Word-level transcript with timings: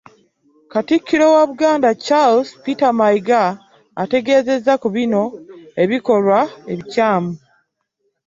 Katikkiro 0.71 1.25
wa 1.35 1.43
Buganda, 1.49 1.89
Charles 2.05 2.49
Peter 2.63 2.91
Mayiga, 2.99 3.43
ategeezezza 4.01 4.73
ku 4.81 4.87
bino 4.95 5.23
ebikolwa 5.83 6.39
ebikyamu 6.71 7.31